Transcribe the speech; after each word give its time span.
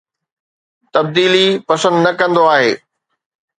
تبديلي 0.93 1.45
پسند 1.67 1.97
نه 2.05 2.11
ڪندو 2.19 2.43
آھي 2.55 2.71